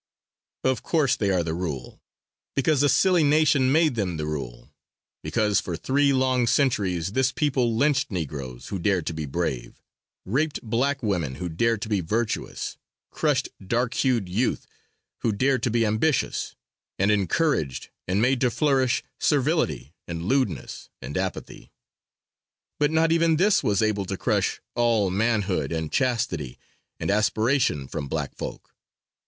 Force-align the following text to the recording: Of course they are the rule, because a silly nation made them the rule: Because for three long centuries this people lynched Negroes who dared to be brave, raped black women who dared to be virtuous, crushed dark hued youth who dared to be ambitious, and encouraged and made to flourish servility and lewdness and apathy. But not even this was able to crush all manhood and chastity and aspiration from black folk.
Of 0.63 0.81
course 0.81 1.15
they 1.15 1.29
are 1.29 1.43
the 1.43 1.53
rule, 1.53 2.01
because 2.55 2.81
a 2.81 2.89
silly 2.89 3.23
nation 3.23 3.71
made 3.71 3.93
them 3.93 4.17
the 4.17 4.25
rule: 4.25 4.73
Because 5.21 5.61
for 5.61 5.77
three 5.77 6.11
long 6.11 6.47
centuries 6.47 7.11
this 7.11 7.31
people 7.31 7.75
lynched 7.77 8.09
Negroes 8.09 8.69
who 8.69 8.79
dared 8.79 9.05
to 9.05 9.13
be 9.13 9.27
brave, 9.27 9.79
raped 10.25 10.59
black 10.63 11.03
women 11.03 11.35
who 11.35 11.49
dared 11.49 11.83
to 11.83 11.87
be 11.87 12.01
virtuous, 12.01 12.77
crushed 13.11 13.49
dark 13.63 13.93
hued 13.93 14.27
youth 14.27 14.65
who 15.19 15.31
dared 15.31 15.61
to 15.61 15.69
be 15.69 15.85
ambitious, 15.85 16.55
and 16.97 17.11
encouraged 17.11 17.89
and 18.07 18.19
made 18.19 18.41
to 18.41 18.49
flourish 18.49 19.03
servility 19.19 19.93
and 20.07 20.25
lewdness 20.25 20.89
and 20.99 21.15
apathy. 21.15 21.71
But 22.79 22.89
not 22.89 23.11
even 23.11 23.35
this 23.35 23.61
was 23.63 23.83
able 23.83 24.05
to 24.05 24.17
crush 24.17 24.61
all 24.73 25.11
manhood 25.11 25.71
and 25.71 25.91
chastity 25.91 26.57
and 26.99 27.11
aspiration 27.11 27.87
from 27.87 28.07
black 28.07 28.33
folk. 28.35 28.73